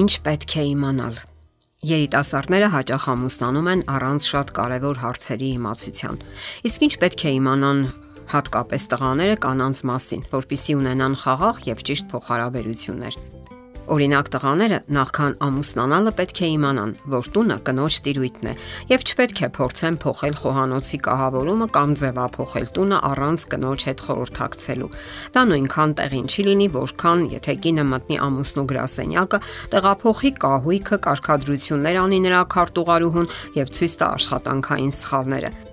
[0.00, 1.16] Ինչ պետք է իմանալ։
[1.84, 6.20] Երիտասարդները հաճախ ամուսնանում են առանց շատ կարևոր հարցերի իմացության։
[6.70, 7.82] Իսկ ինչ պետք է իմանան
[8.32, 13.20] հատկապես տղաները կանանց մասին, որpիսի ունենան խաղաղ եւ ճիշտ փոխհարաբերություններ։
[13.90, 18.52] Օրինակ տղաները նախքան ամուսնանալը պետք է իմանան, որ տունը կնոջ տիրույթն է
[18.90, 24.90] եւ չպետք է փորձեն փոխել խոհանոցի կահավորումը կամ ձևափոխել տունը առանց կնոջ հետ խորհրդակցելու։
[25.34, 29.42] Դա նույնքան տեղին չի լինի, որքան եթե կինը մտնի ամուսնու գրասենյակը,
[29.74, 35.69] տեղափոխի կահույքը, կարգադրություններ անի նրա քարտուղարուհուն եւ ցույց տա աշխատանքային սխալները։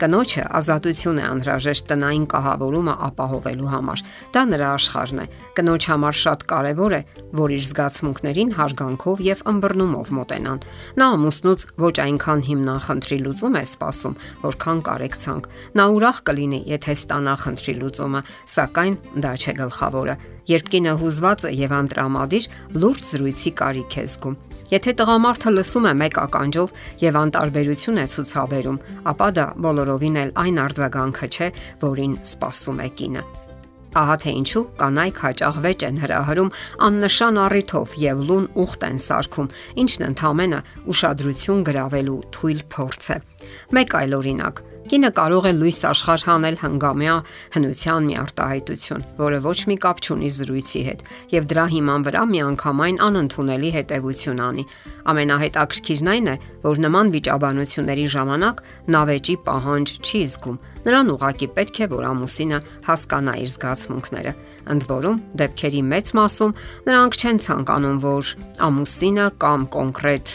[0.00, 5.26] Կնոջը ազատություն է անհրաժեշտ տնային կահավորումը ապահովելու համար։ Դա նրա աշխարհն է։
[5.58, 7.00] Կնոջ համար շատ կարևոր է,
[7.36, 10.64] որ իր զգացմունքներին հարգանքով եւ ըմբռնումով մոտենան։
[10.96, 14.18] Նա ամուսնուց ոչ այնքան հիմնախնդրի լուծում է սպասում,
[14.48, 18.22] որքան կարեկցանք։ Նա ուրախ կլինի, եթե ստանա խնդրի լուծումը,
[18.56, 20.16] սակայն դա չէ գլխավորը։
[20.48, 22.48] Երբ կինը հուզված է եւ անտրամադիր,
[22.80, 28.78] լուրջ զրույցի կարիք է զգում։ Եթե տղամարդը լսում է մեկ ականջով եւ անտարբերություն է ցուցաբերում,
[29.10, 31.48] ապա դա բոլորովին էլ այն արձագանքը չէ,
[31.82, 33.24] որին սпасում է կինը։
[33.90, 36.52] Ահա թե ինչու կանայք հաճախ վեճ են հրահրում
[36.86, 40.60] աննշան առիթով եւ լուն ուխտ են սարքում, ինչն ընդհանմենը
[40.94, 43.18] ուշադրություն գրավելու թույլ փորձ է։
[43.74, 47.12] Մեկ այլ օրինակ՝ Կինը կարող է լույս աշխարհ հանել հնգամյա
[47.54, 52.98] հնության մի արտահայտություն, որը ոչ մի կապ չունի զրույցի հետ, եւ դրա հիման վրա միանգամայն
[53.06, 54.64] անընդունելի հետեւություն անի։
[55.14, 56.34] Ամենահետաքրքիրն այն է,
[56.66, 62.62] որ նման վիճաբանությունների ժամանակ նա վեճի պահանջ չի զգում։ Նրան ուղակի պետք է, որ ամուսինը
[62.90, 64.32] հասկանա իր զգացմունքները։
[64.74, 66.56] Ընդ որում, դեպքերի մեծ մասում
[66.90, 68.34] նրանք չեն ցանկանում, որ
[68.66, 70.34] ամուսինը կամ կոնկրետ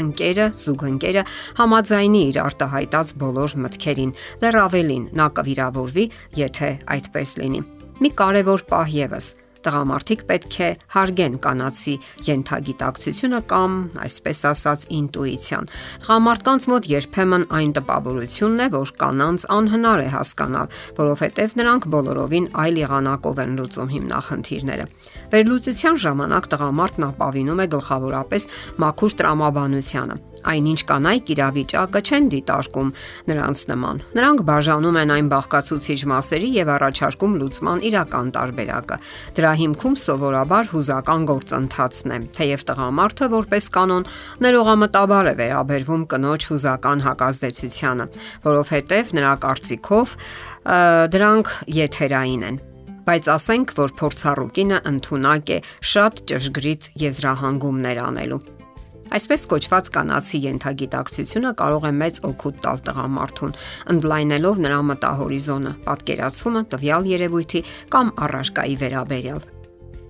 [0.00, 1.26] ընկերը, զուգընկերը
[1.60, 6.08] համաձայնի իր արտահայտած բոլոր մտքերին։ Դեռ ավելին, նա կվիրավորվի,
[6.40, 7.62] եթե այդպես լինի։
[8.00, 11.94] Մի կարևոր պահ եւս Տղամարդիկ պետք է հարգեն կանացի
[12.26, 15.68] յենթագիտակցությունը կամ, այսպես ասած, ինտուիցիան։
[16.06, 22.82] Տղամարդկանց մոտ երբեմն այն տպավորությունն է, որ կանանց անհնար է հասկանալ, որովհետև նրանք բոլորովին այլ
[22.84, 24.88] եղանակով են լուծում հիմնախնդիրները։
[25.34, 28.50] Վերլուծության ժամանակ տղամարդն ապավինում է գլխավորապես
[28.80, 32.92] մաքուր տրամաբանությանը այնինչ կանայք իրավիճակը չեն դիտարկում
[33.30, 38.96] նրանց նման։ Նրանք բաժանում են այն բաղկացուցիչ մասերի եւ առաջարկում լուծման իրական տարբերակը։
[39.40, 44.08] Դրա հիմքում սովորաբար հուզական գործընթացն է, թեև տղամարդը որպես կանոն
[44.46, 48.08] ներողամտաբար է վերաբերվում կնոջ հուզական հակազդեցությանը,
[48.48, 50.18] որովհետեւ նրա կարծիքով
[51.14, 52.60] դրանք եթերային են
[53.10, 55.58] բայց ասենք, որ փորձառու կինը ընդունակ է
[55.94, 58.59] շատ ճշգրիտ եզրահանգումներ անելու։
[59.10, 63.56] Այսպես կոչված կանացի յենթագիտակցությունը կարող է մեծ օգուտ տալ տղամարդուն,
[63.96, 69.48] ընդլայնելով նրա մտահորիզոնը, պատկերացումը տվյալ երևույթի կամ առարկայի վերաբերյալ։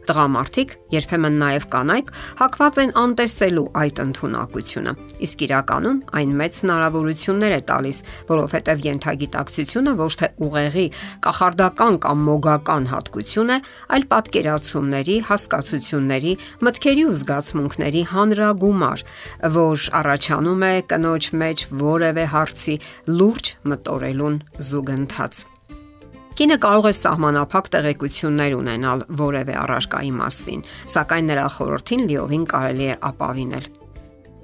[0.08, 2.08] Տղամարդիկ, երբեմն նաև կանայք,
[2.40, 4.94] հակված են անտեսելու այդ ընտունակությունը։
[5.26, 7.98] Իսկ իրականում այն մեծ հնարավորություններ է տալիս,
[8.30, 10.86] որովհետև յենթագիտակցությունը ոչ թե ուղեղի,
[11.26, 13.58] կախարդական կամ մոգական հատկություն է,
[13.94, 16.34] այլ պատկերացումների, հասկացությունների,
[16.64, 19.06] մտքերի ու զգացմունքների հանրագումար,
[19.60, 22.76] որ առաջանում է կնոջ մեջ որևէ հարցի
[23.20, 25.44] լուրջ մտորելուն զուգընթաց։
[26.38, 30.62] Կինը կարող է սահմանափակ տեղեկություններ ունենալ որևէ առարկայի մասին,
[30.94, 33.66] սակայն նրա խորհրդին լիովին կարելի է ապավինել։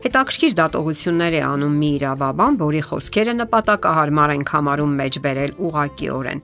[0.06, 6.42] Հետաքրքիր դատողություններ է անում մի իրավաբան, որի խոսքերը նպատակահարմար են համարում մեջ բերել ուղակիորեն։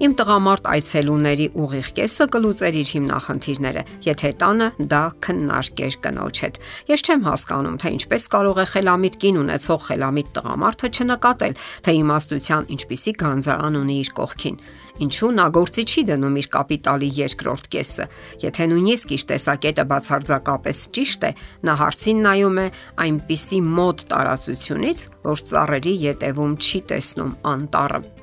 [0.00, 6.54] Իմ տղամարդ այցելուների ուղիղ կեսը կլուծեր իր հիմնախնդիրները, եթե տանը դա քննարկեր կնոջ հետ։
[6.88, 12.70] Ես չեմ հասկանում, թե ինչպես կարող է խելամիտ կին ունեցող խելամիտ տղամարդը չնկատել, թե իմաստության
[12.80, 14.56] ինչպիսի գանձարան ունի իր կողքին։
[15.04, 18.08] Ինչու նա գործի չի դնում իր կապիտալի երկրորդ կեսը։
[18.40, 21.32] Եթե նույնիսկ իր տեսակետը բացարձակապես ճիշտ է,
[21.68, 22.66] նա հարցին նայում է
[23.04, 28.19] այնպիսի մոտ տարածությունից, որ ծառերի յետևում չի տեսնում անտառը։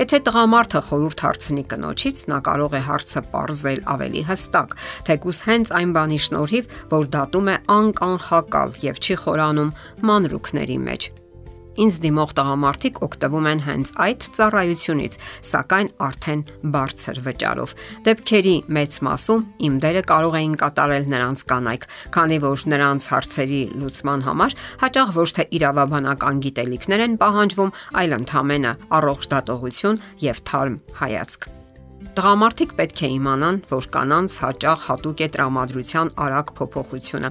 [0.00, 4.76] Եթե տղամարդը խորուրդ հարցնի կնոջից, նա կարող է հարցը parzել ավելի հստակ,
[5.08, 9.74] թեկուս հենց այն բանի շնորհիվ, որ դատում է անկանխակալ եւ չի խորանում
[10.12, 11.12] մանրուքների մեջ։
[11.80, 15.14] Ինձ դիմող տղամարդիկ օգտվում են հենց այդ ծառայությունից,
[15.48, 16.42] սակայն արդեն
[16.74, 17.74] բարձր վճարով։
[18.08, 24.26] Դեպքերի մեծ մասում իմ դերը կարող էին կատարել նրանց կանայք, քանի որ նրանց հարցերի լուծման
[24.28, 28.40] համար հաճախ ոչ թե իրավաբանական գիտելիքներ են պահանջվում, այլ ընդհանրապես
[28.98, 31.48] առողջ դատողություն եւ թարմ հայացք։
[32.12, 37.30] Տղամարդիկ պետք է իմանան, որ կանանց հաճախ հատուկ է տրամադրության արագ փոփոխությունը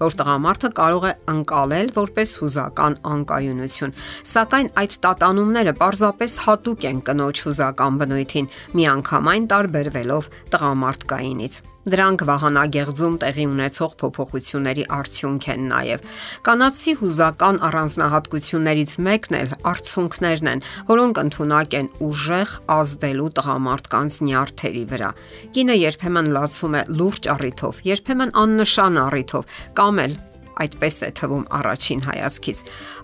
[0.00, 3.94] որ տղամարդը կարող է անցալել որպես հուզական անկայունություն,
[4.32, 8.50] սակայն այդ տատանումները պարզապես հատուկ են կնոջ հուզական բնույթին,
[8.80, 16.06] միանգամայն տարբերվելով տղամարդկայինից։ Դրանք վահանագեղձում տեղի ունեցող փոփոխությունների արդյունք են նաև։
[16.48, 25.10] Կանացի հուզական առանձնահատկություններից մեկն էլ արցունքներն են, որոնք ընդունակ են ուժեղ ազդելու տղամարդկանց նյարդերի վրա։
[25.54, 30.18] Կինը երբեմն լացում է լուրջ առիթով, երբեմն աննշան առիթով, կամ էլ
[30.62, 32.60] այդպես է թվում առաջին հայացքից։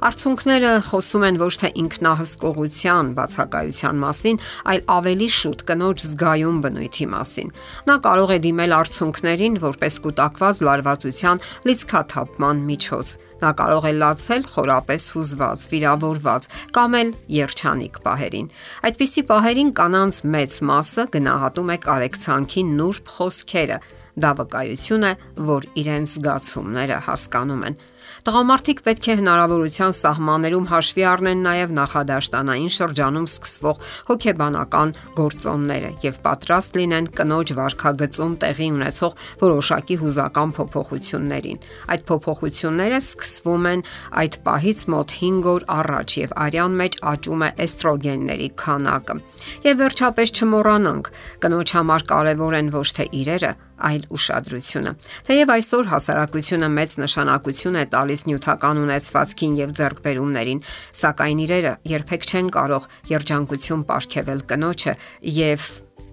[0.08, 4.40] Արցունքները խոսում են ոչ թե ինքնահսկողության բացակայության մասին,
[4.72, 7.52] այլ ավելի շուտ կնոջ զգայուն բնույթի մասին։
[7.92, 15.06] Նա կարող է դիմել արցունքներին որպես կൂട്ടակված լարվածության լիցքաթափման միջոց։ Նա կարող է լացել խորապես
[15.12, 16.44] հուզված, վիրավորված
[16.76, 18.52] կամ էլ երջանիկ պահերին։
[18.86, 23.78] Այդպիսի պահերին կանանց մեծ մասը գնահատում է կարեկցանքի նուրբ խոսքերը
[24.20, 25.12] Դա վկայություն է,
[25.48, 27.78] որ իրենց զգացումները հասկանում են։
[28.26, 36.78] Տղամարդիկ պետք է հնարավորության սահմաններում հաշվի առնեն նաև նախադաշտանային շրջանում սկսվող հոգեբանական գործոնները եւ պատրաստ
[36.82, 41.62] լինեն կնոջ վարքագծում տեղի ունեցող որոշակի հուզական փոփոխություններին։
[41.92, 43.84] Այդ փոփոխությունները սկսվում են
[44.22, 49.18] այդ պահից մոտ 5 օր առաջ եւ արյան մեջ աճում է էստրոգենների քանակը։
[49.66, 51.12] Եվ վերջապես չմոռանանք,
[51.42, 53.52] կնոջ համար կարևոր են ոչ թե իրերը,
[53.82, 54.92] այլ ուշադրությունը։
[55.26, 60.60] Թեև այսօր հասարակությունը մեծ նշանակություն է տալիս նյութական ունեցվածքին եւ ձեռքբերումներին,
[61.02, 64.94] սակայն իրերը երբեք չեն կարող երջանկություն ապարգևել կնոջը
[65.42, 65.68] եւ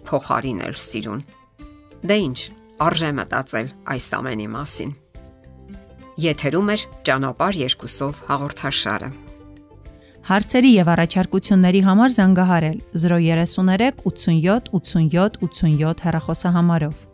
[0.09, 1.23] փոխարինել սիրուն։
[2.09, 2.39] Դե ի՞նչ,
[2.89, 4.93] արժե մտածել այս ամենի մասին։
[6.19, 6.77] Եթերում է
[7.07, 9.09] ճանապար երկուսով հաղորդաշարը։
[10.29, 17.08] Հարցերի եւ առաջարկությունների համար զանգահարել 033 87 87 87 հեռախոսահամարով։